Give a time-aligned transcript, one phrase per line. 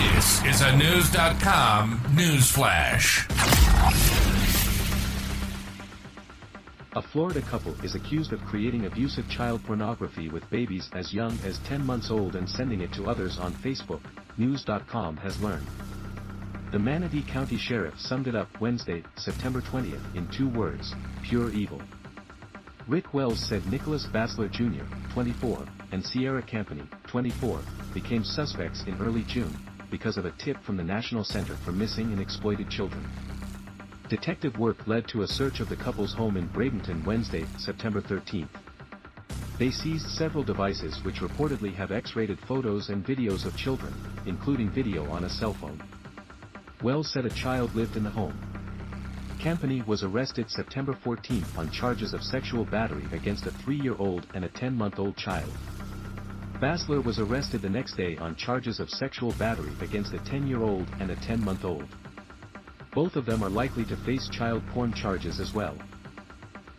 [0.00, 3.28] This is a Knewz.com news flash.
[6.94, 11.58] A Florida couple is accused of creating abusive child pornography with babies as young as
[11.58, 14.00] 10 months old and sending it to others on Facebook,
[14.38, 15.66] Knewz.com has learned.
[16.72, 21.82] The Manatee County Sheriff summed it up Wednesday, September 20th, in two words, pure evil.
[22.88, 27.60] Rick Wells said Nicholas Bassler Jr., 24, and Sierra Campany, 24,
[27.92, 29.54] became suspects in early June,
[29.90, 33.06] because of a tip from the National Center for Missing and Exploited Children.
[34.08, 38.48] Detective work led to a search of the couple's home in Bradenton Wednesday, September 13.
[39.58, 43.92] They seized several devices which reportedly have X-rated photos and videos of children,
[44.26, 45.82] including video on a cell phone.
[46.82, 48.38] Wells said a child lived in the home.
[49.38, 54.48] Campany was arrested September 14 on charges of sexual battery against a 3-year-old and a
[54.48, 55.50] 10-month-old child.
[56.60, 61.10] Basler was arrested the next day on charges of sexual battery against a 10-year-old and
[61.10, 61.88] a 10-month-old.
[62.92, 65.74] Both of them are likely to face child porn charges as well.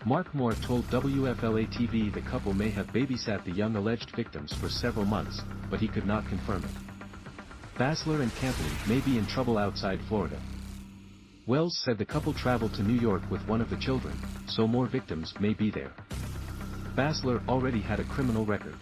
[0.06, 5.06] Mark Moore told WFLA-TV the couple may have babysat the young alleged victims for several
[5.06, 7.80] months, but he could not confirm it.
[7.80, 10.40] Basler and Campany may be in trouble outside Florida.
[11.48, 14.14] Wells said the couple traveled to New York with one of the children,
[14.48, 15.94] so more victims may be there.
[16.96, 18.76] Basler already had a criminal record.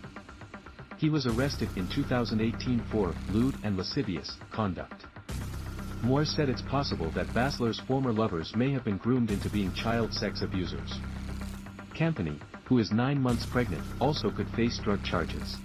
[0.99, 5.05] He was arrested in 2018 for lewd and lascivious conduct.
[6.03, 10.13] Moore said it's possible that Basler's former lovers may have been groomed into being child
[10.13, 10.99] sex abusers.
[11.95, 15.55] Campany, who is nine months pregnant, also could face drug charges.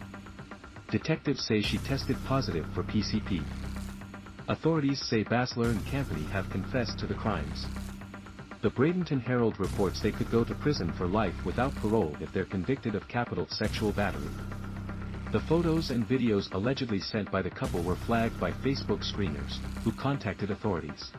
[0.92, 3.42] Detectives say she tested positive for PCP.
[4.46, 7.66] Authorities say Basler and Campany have confessed to the crimes.
[8.62, 12.44] The Bradenton Herald reports they could go to prison for life without parole if they're
[12.44, 14.30] convicted of capital sexual battery.
[15.34, 19.90] The photos and videos allegedly sent by the couple were flagged by Facebook screeners, who
[19.90, 21.10] contacted authorities.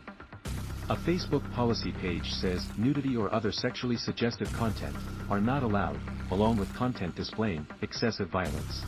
[0.90, 4.96] A Facebook policy page says nudity or other sexually suggestive content
[5.30, 6.00] are not allowed,
[6.32, 8.86] along with content displaying excessive violence.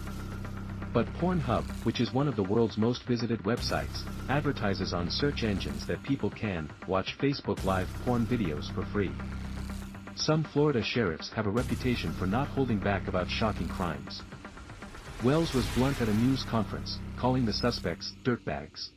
[0.94, 5.86] But Pornhub, which is one of the world's most visited websites, advertises on search engines
[5.88, 9.12] that people can watch Facebook Live porn videos for free.
[10.16, 14.24] Some Florida sheriffs have a reputation for not holding back about shocking crimes.
[15.24, 18.90] Wells was blunt at a news conference, calling the suspects dirtbags.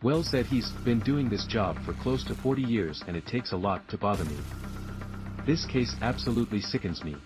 [0.00, 3.50] Wells said he's been doing this job for close to 40 years and it takes
[3.50, 4.36] a lot to bother me.
[5.44, 7.16] This case absolutely sickens me.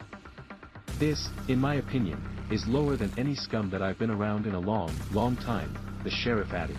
[0.98, 2.18] This, in my opinion,
[2.50, 6.10] is lower than any scum that I've been around in a long, long time, the
[6.10, 6.78] sheriff added.